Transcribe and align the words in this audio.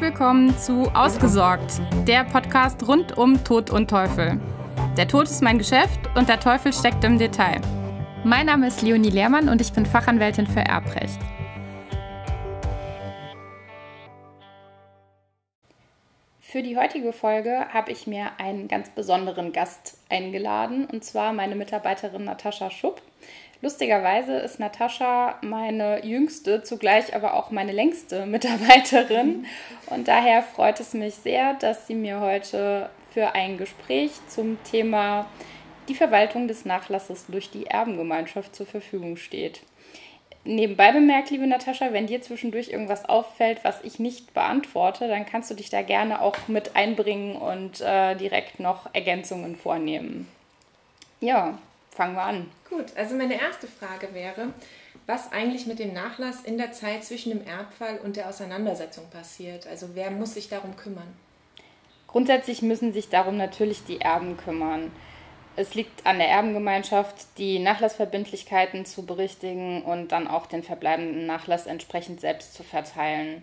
Willkommen 0.00 0.56
zu 0.56 0.82
Ausgesorgt, 0.94 1.80
der 2.06 2.22
Podcast 2.22 2.86
rund 2.86 3.18
um 3.18 3.42
Tod 3.42 3.70
und 3.70 3.90
Teufel. 3.90 4.40
Der 4.96 5.08
Tod 5.08 5.24
ist 5.24 5.42
mein 5.42 5.58
Geschäft 5.58 5.98
und 6.14 6.28
der 6.28 6.38
Teufel 6.38 6.72
steckt 6.72 7.02
im 7.02 7.18
Detail. 7.18 7.60
Mein 8.22 8.46
Name 8.46 8.68
ist 8.68 8.80
Leonie 8.82 9.10
Lehrmann 9.10 9.48
und 9.48 9.60
ich 9.60 9.72
bin 9.72 9.84
Fachanwältin 9.84 10.46
für 10.46 10.60
Erbrecht. 10.60 11.18
Für 16.38 16.62
die 16.62 16.76
heutige 16.76 17.12
Folge 17.12 17.66
habe 17.72 17.90
ich 17.90 18.06
mir 18.06 18.30
einen 18.38 18.68
ganz 18.68 18.90
besonderen 18.90 19.52
Gast 19.52 19.98
eingeladen, 20.08 20.86
und 20.86 21.02
zwar 21.02 21.32
meine 21.32 21.56
Mitarbeiterin 21.56 22.24
Natascha 22.24 22.70
Schupp. 22.70 23.02
Lustigerweise 23.60 24.34
ist 24.34 24.60
Natascha 24.60 25.36
meine 25.42 26.04
jüngste, 26.04 26.62
zugleich 26.62 27.14
aber 27.14 27.34
auch 27.34 27.50
meine 27.50 27.72
längste 27.72 28.26
Mitarbeiterin. 28.26 29.46
Und 29.86 30.08
daher 30.08 30.42
freut 30.42 30.80
es 30.80 30.94
mich 30.94 31.14
sehr, 31.14 31.54
dass 31.54 31.86
sie 31.86 31.94
mir 31.94 32.20
heute 32.20 32.90
für 33.12 33.34
ein 33.34 33.58
Gespräch 33.58 34.12
zum 34.28 34.62
Thema 34.64 35.26
die 35.88 35.94
Verwaltung 35.94 36.48
des 36.48 36.64
Nachlasses 36.64 37.26
durch 37.28 37.50
die 37.50 37.66
Erbengemeinschaft 37.66 38.54
zur 38.54 38.66
Verfügung 38.66 39.16
steht 39.16 39.62
nebenbei 40.48 40.92
bemerkt, 40.92 41.30
liebe 41.30 41.46
Natascha, 41.46 41.92
wenn 41.92 42.06
dir 42.06 42.22
zwischendurch 42.22 42.70
irgendwas 42.70 43.08
auffällt, 43.08 43.60
was 43.62 43.82
ich 43.84 43.98
nicht 43.98 44.34
beantworte, 44.34 45.06
dann 45.06 45.26
kannst 45.26 45.50
du 45.50 45.54
dich 45.54 45.70
da 45.70 45.82
gerne 45.82 46.20
auch 46.20 46.36
mit 46.48 46.74
einbringen 46.74 47.36
und 47.36 47.80
äh, 47.80 48.16
direkt 48.16 48.58
noch 48.58 48.88
Ergänzungen 48.92 49.56
vornehmen. 49.56 50.26
Ja, 51.20 51.58
fangen 51.98 52.14
wir 52.14 52.22
an. 52.22 52.50
Gut, 52.70 52.96
also 52.96 53.16
meine 53.16 53.40
erste 53.40 53.66
Frage 53.66 54.14
wäre, 54.14 54.54
was 55.06 55.32
eigentlich 55.32 55.66
mit 55.66 55.80
dem 55.80 55.92
Nachlass 55.92 56.42
in 56.42 56.56
der 56.56 56.70
Zeit 56.70 57.02
zwischen 57.02 57.30
dem 57.30 57.44
Erbfall 57.44 57.98
und 58.04 58.14
der 58.14 58.28
Auseinandersetzung 58.28 59.10
passiert. 59.10 59.66
Also 59.66 59.88
wer 59.94 60.12
muss 60.12 60.34
sich 60.34 60.48
darum 60.48 60.76
kümmern? 60.76 61.12
Grundsätzlich 62.06 62.62
müssen 62.62 62.92
sich 62.92 63.08
darum 63.08 63.36
natürlich 63.36 63.84
die 63.84 64.00
Erben 64.00 64.36
kümmern. 64.36 64.92
Es 65.56 65.74
liegt 65.74 66.06
an 66.06 66.18
der 66.18 66.28
Erbengemeinschaft, 66.28 67.36
die 67.36 67.58
Nachlassverbindlichkeiten 67.58 68.86
zu 68.86 69.04
berichtigen 69.04 69.82
und 69.82 70.12
dann 70.12 70.28
auch 70.28 70.46
den 70.46 70.62
verbleibenden 70.62 71.26
Nachlass 71.26 71.66
entsprechend 71.66 72.20
selbst 72.20 72.54
zu 72.54 72.62
verteilen. 72.62 73.42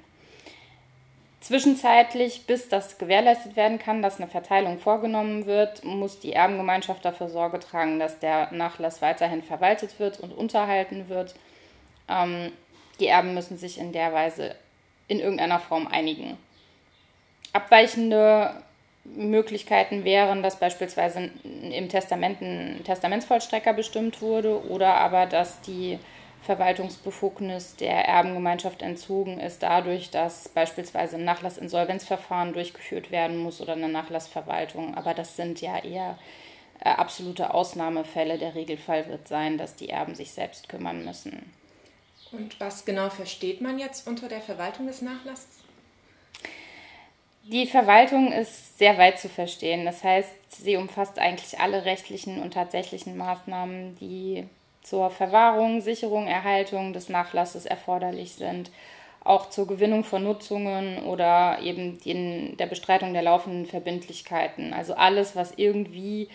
Zwischenzeitlich, 1.45 2.47
bis 2.47 2.69
das 2.69 2.97
gewährleistet 2.97 3.55
werden 3.55 3.77
kann, 3.77 4.01
dass 4.01 4.17
eine 4.17 4.27
Verteilung 4.27 4.79
vorgenommen 4.79 5.45
wird, 5.45 5.83
muss 5.83 6.19
die 6.19 6.33
Erbengemeinschaft 6.33 7.05
dafür 7.05 7.29
Sorge 7.29 7.59
tragen, 7.59 7.99
dass 7.99 8.17
der 8.17 8.51
Nachlass 8.51 9.03
weiterhin 9.03 9.43
verwaltet 9.43 9.99
wird 9.99 10.19
und 10.19 10.35
unterhalten 10.35 11.07
wird. 11.07 11.35
Ähm, 12.09 12.51
die 12.99 13.05
Erben 13.05 13.35
müssen 13.35 13.59
sich 13.59 13.77
in 13.77 13.91
der 13.91 14.11
Weise 14.11 14.55
in 15.07 15.19
irgendeiner 15.19 15.59
Form 15.59 15.85
einigen. 15.85 16.35
Abweichende 17.53 18.63
Möglichkeiten 19.03 20.03
wären, 20.03 20.41
dass 20.41 20.59
beispielsweise 20.59 21.29
im 21.43 21.89
Testament 21.89 22.41
ein 22.41 22.81
Testamentsvollstrecker 22.83 23.73
bestimmt 23.73 24.19
wurde 24.19 24.67
oder 24.67 24.95
aber, 24.95 25.27
dass 25.27 25.61
die 25.61 25.99
Verwaltungsbefugnis 26.45 27.75
der 27.75 28.05
Erbengemeinschaft 28.05 28.81
entzogen 28.81 29.39
ist, 29.39 29.63
dadurch, 29.63 30.11
dass 30.11 30.47
beispielsweise 30.49 31.15
ein 31.15 31.25
Nachlassinsolvenzverfahren 31.25 32.53
durchgeführt 32.53 33.11
werden 33.11 33.37
muss 33.37 33.61
oder 33.61 33.73
eine 33.73 33.89
Nachlassverwaltung. 33.89 34.95
Aber 34.95 35.13
das 35.13 35.35
sind 35.35 35.59
ja 35.61 35.83
eher 35.83 36.17
äh, 36.79 36.89
absolute 36.89 37.53
Ausnahmefälle. 37.53 38.37
Der 38.37 38.53
Regelfall 38.53 39.09
wird 39.09 39.27
sein, 39.27 39.57
dass 39.57 39.75
die 39.75 39.89
Erben 39.89 40.13
sich 40.13 40.31
selbst 40.31 40.69
kümmern 40.69 41.03
müssen. 41.03 41.51
Und 42.31 42.59
was 42.59 42.85
genau 42.85 43.09
versteht 43.09 43.61
man 43.61 43.79
jetzt 43.79 44.07
unter 44.07 44.27
der 44.27 44.41
Verwaltung 44.41 44.87
des 44.87 45.01
Nachlasses? 45.01 45.47
Die 47.43 47.67
Verwaltung 47.67 48.31
ist 48.31 48.77
sehr 48.77 48.97
weit 48.97 49.19
zu 49.19 49.29
verstehen. 49.29 49.85
Das 49.85 50.03
heißt, 50.03 50.63
sie 50.63 50.77
umfasst 50.77 51.19
eigentlich 51.19 51.59
alle 51.59 51.85
rechtlichen 51.85 52.41
und 52.41 52.53
tatsächlichen 52.53 53.17
Maßnahmen, 53.17 53.95
die 53.97 54.47
zur 54.85 55.09
Verwahrung, 55.09 55.81
Sicherung, 55.81 56.27
Erhaltung 56.27 56.93
des 56.93 57.09
Nachlasses 57.09 57.65
erforderlich 57.65 58.33
sind, 58.33 58.69
auch 59.23 59.49
zur 59.49 59.65
Gewinnung 59.65 60.03
von 60.03 60.23
Nutzungen 60.23 61.03
oder 61.03 61.57
eben 61.63 61.99
den, 62.01 62.55
der 62.57 62.67
Bestreitung 62.67 63.13
der 63.13 63.23
laufenden 63.23 63.65
Verbindlichkeiten. 63.65 64.73
Also 64.73 64.93
alles, 64.93 65.35
was 65.35 65.53
irgendwie 65.57 66.29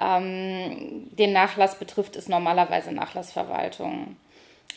ähm, 0.00 1.08
den 1.10 1.34
Nachlass 1.34 1.78
betrifft, 1.78 2.16
ist 2.16 2.30
normalerweise 2.30 2.92
Nachlassverwaltung. 2.92 4.16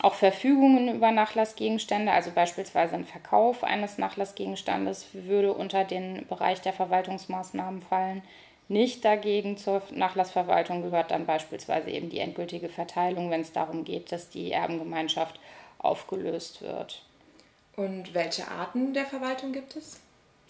Auch 0.01 0.15
Verfügungen 0.15 0.93
über 0.93 1.11
Nachlassgegenstände, 1.11 2.11
also 2.11 2.31
beispielsweise 2.31 2.95
ein 2.95 3.05
Verkauf 3.05 3.63
eines 3.63 3.97
Nachlassgegenstandes, 3.97 5.07
würde 5.13 5.53
unter 5.53 5.85
den 5.85 6.27
Bereich 6.27 6.59
der 6.59 6.73
Verwaltungsmaßnahmen 6.73 7.81
fallen. 7.81 8.21
Nicht 8.67 9.05
dagegen 9.05 9.57
zur 9.57 9.81
Nachlassverwaltung 9.91 10.81
gehört 10.81 11.11
dann 11.11 11.25
beispielsweise 11.25 11.91
eben 11.91 12.09
die 12.09 12.19
endgültige 12.19 12.69
Verteilung, 12.69 13.29
wenn 13.29 13.41
es 13.41 13.51
darum 13.51 13.83
geht, 13.85 14.11
dass 14.11 14.29
die 14.29 14.51
Erbengemeinschaft 14.51 15.39
aufgelöst 15.77 16.61
wird. 16.61 17.03
Und 17.75 18.13
welche 18.13 18.47
Arten 18.47 18.93
der 18.93 19.05
Verwaltung 19.05 19.51
gibt 19.51 19.75
es? 19.75 19.99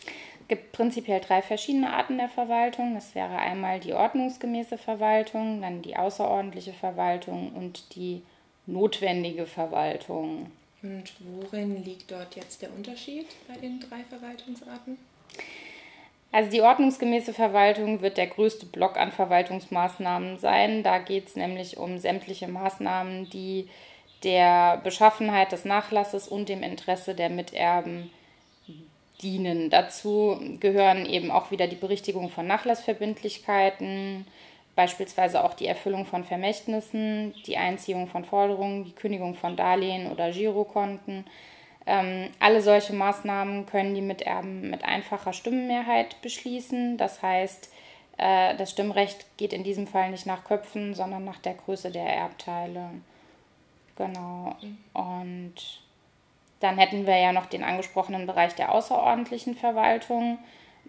Es 0.05 0.47
gibt 0.47 0.71
prinzipiell 0.73 1.19
drei 1.19 1.41
verschiedene 1.41 1.91
Arten 1.91 2.17
der 2.17 2.29
Verwaltung. 2.29 2.93
Das 2.93 3.15
wäre 3.15 3.37
einmal 3.37 3.79
die 3.79 3.93
ordnungsgemäße 3.93 4.77
Verwaltung, 4.77 5.61
dann 5.61 5.81
die 5.81 5.97
außerordentliche 5.97 6.73
Verwaltung 6.73 7.51
und 7.53 7.95
die 7.95 8.21
notwendige 8.67 9.47
Verwaltung. 9.47 10.51
Und 10.83 11.13
worin 11.19 11.83
liegt 11.83 12.11
dort 12.11 12.35
jetzt 12.35 12.61
der 12.61 12.71
Unterschied 12.71 13.25
bei 13.47 13.55
den 13.55 13.79
drei 13.79 14.03
Verwaltungsarten? 14.03 14.97
Also 16.35 16.51
die 16.51 16.61
ordnungsgemäße 16.61 17.33
Verwaltung 17.33 18.01
wird 18.01 18.17
der 18.17 18.27
größte 18.27 18.65
Block 18.65 18.97
an 18.97 19.13
Verwaltungsmaßnahmen 19.13 20.37
sein. 20.37 20.83
Da 20.83 20.97
geht 20.97 21.27
es 21.27 21.37
nämlich 21.37 21.77
um 21.77 21.97
sämtliche 21.97 22.49
Maßnahmen, 22.49 23.29
die 23.29 23.69
der 24.25 24.81
Beschaffenheit 24.83 25.53
des 25.53 25.63
Nachlasses 25.63 26.27
und 26.27 26.49
dem 26.49 26.61
Interesse 26.61 27.15
der 27.15 27.29
Miterben 27.29 28.11
dienen. 29.21 29.69
Dazu 29.69 30.37
gehören 30.59 31.05
eben 31.05 31.31
auch 31.31 31.51
wieder 31.51 31.67
die 31.67 31.77
Berichtigung 31.77 32.29
von 32.29 32.45
Nachlassverbindlichkeiten, 32.47 34.27
beispielsweise 34.75 35.41
auch 35.41 35.53
die 35.53 35.67
Erfüllung 35.67 36.05
von 36.05 36.25
Vermächtnissen, 36.25 37.33
die 37.47 37.55
Einziehung 37.55 38.07
von 38.07 38.25
Forderungen, 38.25 38.83
die 38.83 38.91
Kündigung 38.91 39.35
von 39.35 39.55
Darlehen 39.55 40.11
oder 40.11 40.31
Girokonten. 40.31 41.23
Ähm, 41.87 42.31
alle 42.39 42.61
solche 42.61 42.93
Maßnahmen 42.93 43.65
können 43.67 43.93
die 43.93 44.01
Miterben 44.01 44.69
mit 44.69 44.83
einfacher 44.83 45.33
Stimmenmehrheit 45.33 46.21
beschließen. 46.21 46.97
Das 46.97 47.21
heißt, 47.21 47.71
äh, 48.17 48.55
das 48.55 48.71
Stimmrecht 48.71 49.25
geht 49.37 49.53
in 49.53 49.63
diesem 49.63 49.87
Fall 49.87 50.11
nicht 50.11 50.25
nach 50.25 50.43
Köpfen, 50.43 50.95
sondern 50.95 51.25
nach 51.25 51.39
der 51.39 51.53
Größe 51.53 51.91
der 51.91 52.07
Erbteile. 52.07 52.89
Genau. 53.97 54.55
Und 54.93 55.53
dann 56.59 56.77
hätten 56.77 57.05
wir 57.05 57.17
ja 57.17 57.31
noch 57.31 57.45
den 57.45 57.63
angesprochenen 57.63 58.25
Bereich 58.25 58.55
der 58.55 58.73
außerordentlichen 58.73 59.55
Verwaltung. 59.55 60.39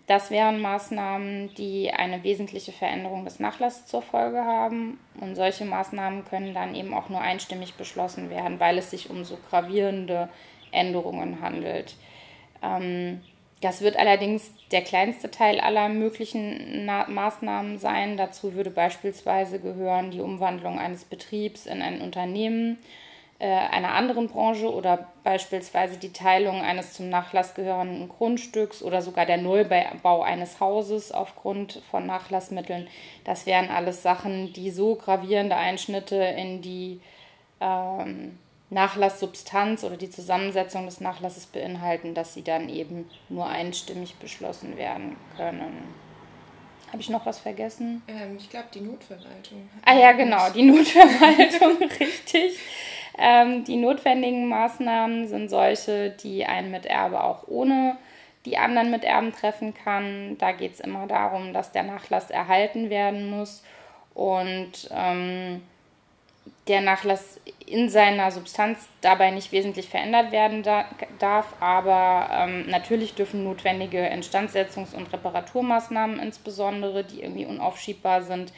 Das 0.07 0.31
wären 0.31 0.61
Maßnahmen, 0.61 1.55
die 1.55 1.91
eine 1.91 2.23
wesentliche 2.23 2.71
Veränderung 2.71 3.25
des 3.25 3.41
Nachlasses 3.41 3.87
zur 3.87 4.03
Folge 4.03 4.45
haben. 4.45 5.01
Und 5.21 5.35
solche 5.35 5.65
Maßnahmen 5.65 6.25
können 6.25 6.55
dann 6.55 6.75
eben 6.75 6.95
auch 6.95 7.09
nur 7.09 7.21
einstimmig 7.21 7.75
beschlossen 7.75 8.31
werden, 8.31 8.61
weil 8.61 8.79
es 8.79 8.91
sich 8.91 9.11
um 9.11 9.25
so 9.25 9.37
gravierende 9.51 10.29
Änderungen 10.77 11.41
handelt. 11.41 11.95
Ähm, 12.63 13.21
das 13.63 13.81
wird 13.81 13.97
allerdings 13.97 14.53
der 14.71 14.83
kleinste 14.83 15.31
Teil 15.31 15.61
aller 15.61 15.89
möglichen 15.89 16.85
Na 16.85 17.07
Maßnahmen 17.09 17.79
sein. 17.79 18.17
Dazu 18.17 18.55
würde 18.55 18.71
beispielsweise 18.71 19.59
gehören 19.59 20.11
die 20.11 20.21
Umwandlung 20.21 20.79
eines 20.79 21.05
Betriebs 21.05 21.67
in 21.67 21.81
ein 21.81 22.03
Unternehmen 22.03 22.79
äh, 23.39 23.47
einer 23.49 23.93
anderen 23.93 24.29
Branche 24.29 24.73
oder 24.73 25.09
beispielsweise 25.23 25.99
die 25.99 26.13
Teilung 26.13 26.63
eines 26.63 26.95
zum 26.95 27.11
Nachlass 27.11 27.55
gehörenden 27.55 28.09
Grundstücks 28.09 28.83
oder 28.83 29.03
sogar 29.03 29.27
der 29.27 29.37
Neubau 29.37 30.23
eines 30.23 30.59
Hauses 30.59 31.13
aufgrund 31.13 31.83
von 31.91 32.07
Nachlassmitteln. 32.07 32.89
Das 33.25 33.45
wären 33.45 33.69
alles 33.69 34.03
Sachen, 34.03 34.55
die 34.55 34.71
so 34.71 34.95
gravierende 34.95 35.57
Einschnitte 35.57 36.17
in 36.17 36.63
die 36.63 37.01
ähm, 37.61 38.39
Nachlasssubstanz 38.71 39.85
oder 39.85 39.97
die 39.97 40.11
Zusammensetzung 40.11 40.87
des 40.87 41.01
Nachlasses 41.01 41.47
beinhalten, 41.47 42.15
dass 42.15 42.35
sie 42.35 42.43
dann 42.43 42.69
eben 42.69 43.09
nur 43.29 43.47
einstimmig 43.47 44.17
beschlossen 44.17 44.77
werden 44.77 45.17
können. 45.37 45.95
Habe 46.89 47.01
ich 47.01 47.09
noch 47.09 47.27
was 47.27 47.39
vergessen? 47.39 48.03
Ähm, 48.09 48.37
ich 48.39 48.49
glaube, 48.49 48.67
die 48.73 48.81
Notverwaltung. 48.81 49.69
Ah 49.85 49.97
ja, 49.97 50.13
genau, 50.13 50.51
die 50.51 50.63
Notverwaltung, 50.63 51.89
richtig. 52.01 52.59
Ähm, 53.19 53.65
die 53.65 53.77
notwendigen 53.77 54.49
Maßnahmen 54.49 55.27
sind 55.29 55.49
solche, 55.49 56.11
die 56.11 56.45
ein 56.45 56.71
Miterbe 56.71 57.23
auch 57.23 57.49
ohne 57.49 57.97
die 58.45 58.59
anderen 58.59 58.91
Miterben 58.91 59.33
treffen 59.33 59.75
kann. 59.75 60.37
Da 60.39 60.53
geht 60.53 60.75
es 60.75 60.81
immer 60.81 61.07
darum, 61.07 61.53
dass 61.53 61.73
der 61.73 61.83
Nachlass 61.83 62.31
erhalten 62.31 62.91
werden 62.91 63.31
muss. 63.31 63.63
Und 64.15 64.89
ähm, 64.93 65.63
der 66.69 66.81
Nachlass 66.81 67.41
in 67.67 67.89
seiner 67.89 68.31
Substanz 68.31 68.89
dabei 69.01 69.31
nicht 69.31 69.53
wesentlich 69.53 69.89
verändert 69.89 70.33
werden 70.33 70.63
da, 70.63 70.87
darf, 71.19 71.55
aber 71.61 72.29
ähm, 72.33 72.69
natürlich 72.69 73.15
dürfen 73.15 73.45
notwendige 73.45 74.07
Instandsetzungs- 74.07 74.95
und 74.95 75.13
Reparaturmaßnahmen 75.13 76.19
insbesondere, 76.19 77.05
die 77.05 77.23
irgendwie 77.23 77.47
unaufschiebbar 77.47 78.23
sind, 78.23 78.53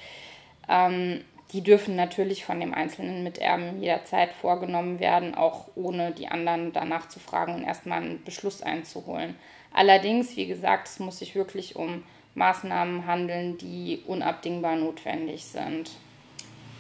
ähm, 0.69 1.23
die 1.53 1.63
dürfen 1.63 1.97
natürlich 1.97 2.45
von 2.45 2.61
dem 2.61 2.75
einzelnen 2.75 3.25
Miterben 3.25 3.81
jederzeit 3.81 4.33
vorgenommen 4.33 5.01
werden, 5.01 5.35
auch 5.35 5.69
ohne 5.75 6.13
die 6.13 6.29
anderen 6.29 6.73
danach 6.73 7.09
zu 7.09 7.21
fragen 7.21 7.55
und 7.55 7.65
erstmal 7.65 8.03
einen 8.03 8.25
Beschluss 8.25 8.63
einzuholen. 8.63 9.35
Allerdings, 9.73 10.37
wie 10.37 10.47
gesagt, 10.47 10.89
es 10.89 10.99
muss 10.99 11.19
sich 11.19 11.35
wirklich 11.35 11.77
um 11.77 12.05
Maßnahmen 12.35 13.07
handeln, 13.07 13.57
die 13.59 14.03
unabdingbar 14.07 14.77
notwendig 14.77 15.45
sind. 15.45 15.91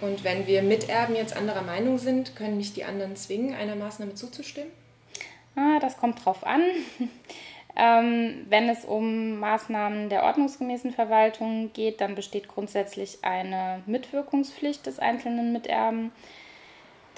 Und 0.00 0.22
wenn 0.24 0.46
wir 0.46 0.62
Miterben 0.62 1.16
jetzt 1.16 1.36
anderer 1.36 1.62
Meinung 1.62 1.98
sind, 1.98 2.36
können 2.36 2.56
mich 2.56 2.72
die 2.72 2.84
anderen 2.84 3.16
zwingen, 3.16 3.54
einer 3.54 3.74
Maßnahme 3.74 4.14
zuzustimmen? 4.14 4.70
Ah, 5.56 5.78
das 5.80 5.96
kommt 5.96 6.24
drauf 6.24 6.46
an. 6.46 6.62
ähm, 7.76 8.46
wenn 8.48 8.68
es 8.68 8.84
um 8.84 9.38
Maßnahmen 9.40 10.08
der 10.08 10.22
ordnungsgemäßen 10.22 10.92
Verwaltung 10.92 11.72
geht, 11.72 12.00
dann 12.00 12.14
besteht 12.14 12.48
grundsätzlich 12.48 13.18
eine 13.22 13.82
Mitwirkungspflicht 13.86 14.86
des 14.86 15.00
einzelnen 15.00 15.52
Miterben. 15.52 16.12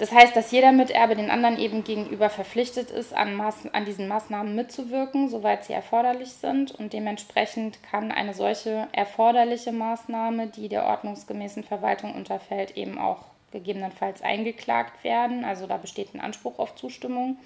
Das 0.01 0.11
heißt, 0.11 0.35
dass 0.35 0.49
jeder 0.49 0.71
Miterbe 0.71 1.15
den 1.15 1.29
anderen 1.29 1.59
eben 1.59 1.83
gegenüber 1.83 2.31
verpflichtet 2.31 2.89
ist, 2.89 3.13
an, 3.13 3.35
Maß, 3.35 3.71
an 3.71 3.85
diesen 3.85 4.07
Maßnahmen 4.07 4.55
mitzuwirken, 4.55 5.29
soweit 5.29 5.63
sie 5.63 5.73
erforderlich 5.73 6.31
sind. 6.31 6.71
Und 6.71 6.93
dementsprechend 6.93 7.83
kann 7.83 8.11
eine 8.11 8.33
solche 8.33 8.87
erforderliche 8.93 9.71
Maßnahme, 9.71 10.47
die 10.47 10.69
der 10.69 10.87
ordnungsgemäßen 10.87 11.63
Verwaltung 11.63 12.15
unterfällt, 12.15 12.77
eben 12.77 12.97
auch 12.97 13.25
gegebenenfalls 13.51 14.23
eingeklagt 14.23 15.03
werden. 15.03 15.45
Also 15.45 15.67
da 15.67 15.77
besteht 15.77 16.15
ein 16.15 16.19
Anspruch 16.19 16.57
auf 16.57 16.73
Zustimmung 16.73 17.37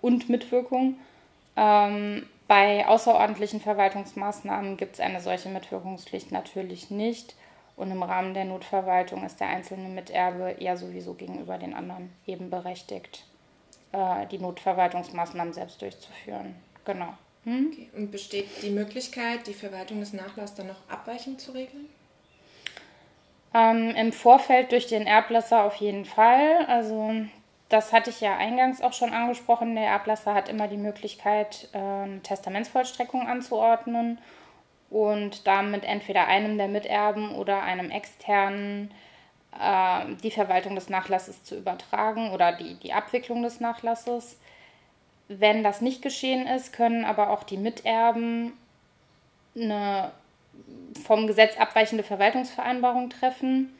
und 0.00 0.28
Mitwirkung. 0.28 0.94
Ähm, 1.56 2.24
bei 2.46 2.86
außerordentlichen 2.86 3.60
Verwaltungsmaßnahmen 3.60 4.76
gibt 4.76 4.94
es 4.94 5.00
eine 5.00 5.20
solche 5.20 5.48
Mitwirkungspflicht 5.48 6.30
natürlich 6.30 6.92
nicht. 6.92 7.34
Und 7.78 7.92
im 7.92 8.02
Rahmen 8.02 8.34
der 8.34 8.44
Notverwaltung 8.44 9.24
ist 9.24 9.38
der 9.38 9.46
einzelne 9.46 9.88
Miterbe 9.88 10.56
ja 10.58 10.76
sowieso 10.76 11.14
gegenüber 11.14 11.58
den 11.58 11.74
anderen 11.74 12.12
eben 12.26 12.50
berechtigt, 12.50 13.24
äh, 13.92 14.26
die 14.26 14.38
Notverwaltungsmaßnahmen 14.38 15.52
selbst 15.52 15.80
durchzuführen. 15.80 16.56
Genau. 16.84 17.14
Hm? 17.44 17.70
Okay. 17.72 17.88
Und 17.96 18.10
besteht 18.10 18.48
die 18.62 18.70
Möglichkeit, 18.70 19.46
die 19.46 19.54
Verwaltung 19.54 20.00
des 20.00 20.12
Nachlasses 20.12 20.56
dann 20.56 20.66
noch 20.66 20.88
abweichend 20.88 21.40
zu 21.40 21.52
regeln? 21.52 21.86
Ähm, 23.54 23.90
Im 23.90 24.12
Vorfeld 24.12 24.72
durch 24.72 24.88
den 24.88 25.06
Erblasser 25.06 25.62
auf 25.62 25.76
jeden 25.76 26.04
Fall. 26.04 26.66
Also 26.66 27.12
das 27.68 27.92
hatte 27.92 28.10
ich 28.10 28.20
ja 28.20 28.36
eingangs 28.36 28.82
auch 28.82 28.92
schon 28.92 29.12
angesprochen. 29.12 29.76
Der 29.76 29.86
Erblasser 29.86 30.34
hat 30.34 30.48
immer 30.48 30.66
die 30.66 30.76
Möglichkeit, 30.76 31.68
äh, 31.72 31.78
eine 31.78 32.22
Testamentsvollstreckung 32.24 33.28
anzuordnen 33.28 34.18
und 34.90 35.46
damit 35.46 35.84
entweder 35.84 36.26
einem 36.26 36.56
der 36.58 36.68
Miterben 36.68 37.34
oder 37.34 37.62
einem 37.62 37.90
externen 37.90 38.90
äh, 39.58 40.14
die 40.22 40.30
Verwaltung 40.30 40.74
des 40.74 40.88
Nachlasses 40.88 41.44
zu 41.44 41.56
übertragen 41.56 42.30
oder 42.30 42.52
die, 42.52 42.74
die 42.74 42.92
Abwicklung 42.92 43.42
des 43.42 43.60
Nachlasses. 43.60 44.38
Wenn 45.28 45.62
das 45.62 45.80
nicht 45.80 46.00
geschehen 46.00 46.46
ist, 46.46 46.72
können 46.72 47.04
aber 47.04 47.30
auch 47.30 47.42
die 47.42 47.58
Miterben 47.58 48.52
eine 49.54 50.12
vom 51.04 51.26
Gesetz 51.26 51.58
abweichende 51.58 52.02
Verwaltungsvereinbarung 52.02 53.10
treffen. 53.10 53.77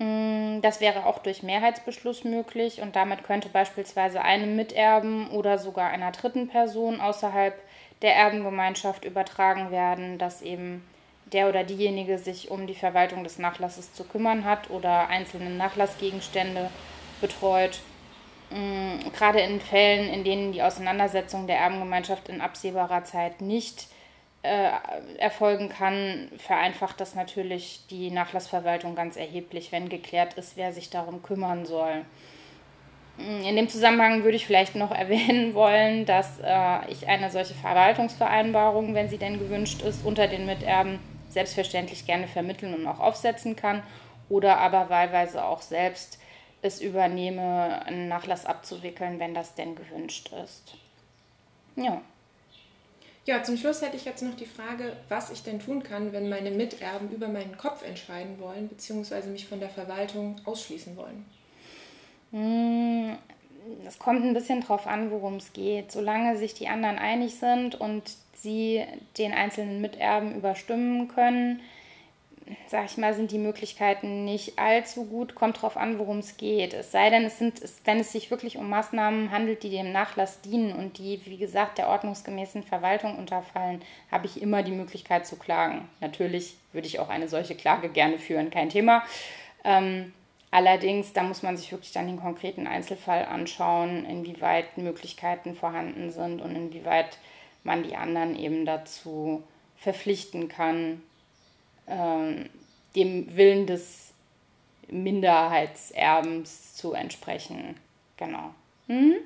Mm, 0.00 0.62
das 0.62 0.80
wäre 0.80 1.04
auch 1.04 1.18
durch 1.18 1.42
Mehrheitsbeschluss 1.42 2.24
möglich 2.24 2.80
und 2.80 2.96
damit 2.96 3.22
könnte 3.22 3.50
beispielsweise 3.50 4.22
einem 4.22 4.56
Miterben 4.56 5.30
oder 5.30 5.58
sogar 5.58 5.90
einer 5.90 6.10
dritten 6.10 6.48
Person 6.48 7.02
außerhalb 7.02 7.54
der 8.00 8.16
Erbengemeinschaft 8.16 9.04
übertragen 9.04 9.70
werden, 9.70 10.16
dass 10.16 10.40
eben 10.40 10.82
der 11.26 11.50
oder 11.50 11.64
diejenige 11.64 12.18
sich 12.18 12.50
um 12.50 12.66
die 12.66 12.74
Verwaltung 12.74 13.24
des 13.24 13.38
Nachlasses 13.38 13.92
zu 13.92 14.04
kümmern 14.04 14.44
hat 14.46 14.70
oder 14.70 15.08
einzelne 15.08 15.50
Nachlassgegenstände 15.50 16.70
betreut. 17.20 17.80
Mm, 18.48 19.10
gerade 19.12 19.40
in 19.40 19.60
Fällen, 19.60 20.08
in 20.08 20.24
denen 20.24 20.52
die 20.52 20.62
Auseinandersetzung 20.62 21.46
der 21.46 21.58
Erbengemeinschaft 21.58 22.30
in 22.30 22.40
absehbarer 22.40 23.04
Zeit 23.04 23.42
nicht 23.42 23.88
äh, 24.42 24.70
erfolgen 25.18 25.68
kann, 25.68 26.30
vereinfacht 26.38 27.00
das 27.00 27.14
natürlich 27.14 27.82
die 27.90 28.10
Nachlassverwaltung 28.10 28.94
ganz 28.94 29.16
erheblich, 29.16 29.70
wenn 29.72 29.88
geklärt 29.88 30.34
ist, 30.34 30.56
wer 30.56 30.72
sich 30.72 30.90
darum 30.90 31.22
kümmern 31.22 31.66
soll. 31.66 32.04
In 33.18 33.54
dem 33.54 33.68
Zusammenhang 33.68 34.24
würde 34.24 34.36
ich 34.36 34.46
vielleicht 34.46 34.76
noch 34.76 34.90
erwähnen 34.96 35.54
wollen, 35.54 36.06
dass 36.06 36.40
äh, 36.42 36.90
ich 36.90 37.06
eine 37.06 37.30
solche 37.30 37.54
Verwaltungsvereinbarung, 37.54 38.94
wenn 38.94 39.10
sie 39.10 39.18
denn 39.18 39.38
gewünscht 39.38 39.82
ist, 39.82 40.06
unter 40.06 40.26
den 40.26 40.46
Miterben 40.46 40.98
selbstverständlich 41.28 42.06
gerne 42.06 42.26
vermitteln 42.26 42.74
und 42.74 42.86
auch 42.86 42.98
aufsetzen 42.98 43.56
kann 43.56 43.82
oder 44.28 44.58
aber 44.58 44.88
wahlweise 44.88 45.44
auch 45.44 45.60
selbst 45.60 46.18
es 46.62 46.80
übernehme, 46.80 47.84
einen 47.86 48.08
Nachlass 48.08 48.46
abzuwickeln, 48.46 49.18
wenn 49.18 49.34
das 49.34 49.54
denn 49.54 49.76
gewünscht 49.76 50.30
ist. 50.44 50.74
Ja. 51.76 52.00
Ja, 53.30 53.44
zum 53.44 53.56
Schluss 53.56 53.80
hätte 53.80 53.96
ich 53.96 54.04
jetzt 54.04 54.24
noch 54.24 54.34
die 54.34 54.44
Frage, 54.44 54.92
was 55.08 55.30
ich 55.30 55.44
denn 55.44 55.60
tun 55.60 55.84
kann, 55.84 56.12
wenn 56.12 56.28
meine 56.28 56.50
Miterben 56.50 57.12
über 57.12 57.28
meinen 57.28 57.56
Kopf 57.56 57.86
entscheiden 57.86 58.40
wollen, 58.40 58.66
beziehungsweise 58.66 59.28
mich 59.28 59.46
von 59.46 59.60
der 59.60 59.68
Verwaltung 59.68 60.34
ausschließen 60.44 60.96
wollen. 60.96 61.24
Hm, 62.32 63.16
es 63.86 64.00
kommt 64.00 64.24
ein 64.24 64.34
bisschen 64.34 64.62
drauf 64.62 64.88
an, 64.88 65.12
worum 65.12 65.36
es 65.36 65.52
geht. 65.52 65.92
Solange 65.92 66.38
sich 66.38 66.54
die 66.54 66.66
anderen 66.66 66.98
einig 66.98 67.36
sind 67.36 67.80
und 67.80 68.02
sie 68.34 68.82
den 69.16 69.32
einzelnen 69.32 69.80
Miterben 69.80 70.34
überstimmen 70.34 71.06
können, 71.06 71.60
sag 72.66 72.86
ich 72.86 72.96
mal, 72.96 73.14
sind 73.14 73.30
die 73.30 73.38
Möglichkeiten 73.38 74.24
nicht 74.24 74.58
allzu 74.58 75.04
gut. 75.04 75.34
Kommt 75.34 75.60
drauf 75.60 75.76
an, 75.76 75.98
worum 75.98 76.18
es 76.18 76.36
geht. 76.36 76.74
Es 76.74 76.92
sei 76.92 77.10
denn, 77.10 77.24
es 77.24 77.38
sind, 77.38 77.60
wenn 77.84 78.00
es 78.00 78.12
sich 78.12 78.30
wirklich 78.30 78.56
um 78.56 78.68
Maßnahmen 78.68 79.30
handelt, 79.30 79.62
die 79.62 79.70
dem 79.70 79.92
Nachlass 79.92 80.40
dienen 80.40 80.72
und 80.72 80.98
die, 80.98 81.20
wie 81.24 81.38
gesagt, 81.38 81.78
der 81.78 81.88
ordnungsgemäßen 81.88 82.62
Verwaltung 82.62 83.16
unterfallen, 83.16 83.82
habe 84.10 84.26
ich 84.26 84.40
immer 84.40 84.62
die 84.62 84.72
Möglichkeit 84.72 85.26
zu 85.26 85.36
klagen. 85.36 85.88
Natürlich 86.00 86.56
würde 86.72 86.86
ich 86.86 87.00
auch 87.00 87.08
eine 87.08 87.28
solche 87.28 87.54
Klage 87.54 87.88
gerne 87.88 88.18
führen, 88.18 88.50
kein 88.50 88.68
Thema. 88.68 89.02
Ähm, 89.64 90.12
Allerdings, 90.52 91.12
da 91.12 91.22
muss 91.22 91.44
man 91.44 91.56
sich 91.56 91.70
wirklich 91.70 91.92
dann 91.92 92.08
den 92.08 92.18
konkreten 92.18 92.66
Einzelfall 92.66 93.24
anschauen, 93.24 94.04
inwieweit 94.04 94.76
Möglichkeiten 94.78 95.54
vorhanden 95.54 96.10
sind 96.10 96.42
und 96.42 96.56
inwieweit 96.56 97.18
man 97.62 97.84
die 97.84 97.94
anderen 97.94 98.36
eben 98.36 98.64
dazu 98.64 99.44
verpflichten 99.76 100.48
kann, 100.48 101.02
ähm, 101.90 102.48
dem 102.96 103.36
Willen 103.36 103.66
des 103.66 104.12
Minderheitserbens 104.88 106.74
zu 106.74 106.92
entsprechen. 106.92 107.76
Genau. 108.16 108.54
Hm? 108.86 109.16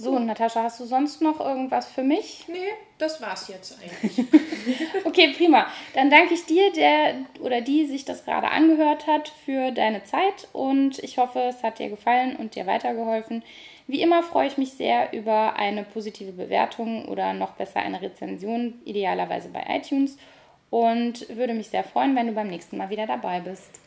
So, 0.00 0.16
Natascha, 0.16 0.62
hast 0.62 0.78
du 0.78 0.84
sonst 0.84 1.20
noch 1.20 1.40
irgendwas 1.40 1.88
für 1.88 2.04
mich? 2.04 2.44
Nee, 2.46 2.72
das 2.98 3.20
war's 3.20 3.48
jetzt 3.48 3.80
eigentlich. 3.80 4.26
okay, 5.04 5.34
prima. 5.36 5.66
Dann 5.92 6.08
danke 6.08 6.34
ich 6.34 6.46
dir, 6.46 6.72
der 6.72 7.14
oder 7.40 7.62
die 7.62 7.84
sich 7.84 8.04
das 8.04 8.24
gerade 8.24 8.48
angehört 8.48 9.08
hat, 9.08 9.32
für 9.44 9.72
deine 9.72 10.04
Zeit 10.04 10.46
und 10.52 11.00
ich 11.00 11.18
hoffe, 11.18 11.40
es 11.40 11.64
hat 11.64 11.80
dir 11.80 11.88
gefallen 11.88 12.36
und 12.36 12.54
dir 12.54 12.64
weitergeholfen. 12.68 13.42
Wie 13.88 14.00
immer 14.00 14.22
freue 14.22 14.46
ich 14.46 14.56
mich 14.56 14.74
sehr 14.74 15.12
über 15.12 15.56
eine 15.56 15.82
positive 15.82 16.30
Bewertung 16.30 17.06
oder 17.06 17.32
noch 17.32 17.54
besser 17.54 17.80
eine 17.80 18.00
Rezension, 18.00 18.80
idealerweise 18.84 19.48
bei 19.48 19.64
iTunes 19.68 20.16
und 20.70 21.28
würde 21.36 21.54
mich 21.54 21.68
sehr 21.68 21.84
freuen, 21.84 22.14
wenn 22.16 22.28
du 22.28 22.32
beim 22.32 22.48
nächsten 22.48 22.76
Mal 22.76 22.90
wieder 22.90 23.06
dabei 23.06 23.40
bist. 23.40 23.80